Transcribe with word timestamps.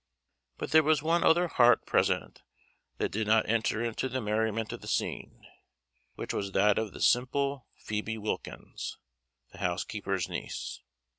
But 0.57 0.71
there 0.71 0.81
was 0.81 1.03
one 1.03 1.23
other 1.23 1.47
heart 1.47 1.85
present 1.85 2.41
that 2.97 3.11
did 3.11 3.27
not 3.27 3.47
enter 3.47 3.83
into 3.83 4.09
the 4.09 4.19
merriment 4.19 4.73
of 4.73 4.81
the 4.81 4.87
scene, 4.87 5.45
which 6.15 6.33
was 6.33 6.53
that 6.53 6.79
of 6.79 6.91
the 6.91 7.01
simple 7.01 7.67
Phoebe 7.77 8.17
Wilkins, 8.17 8.97
the 9.51 9.59
housekeeper's 9.59 10.27
niece. 10.27 10.81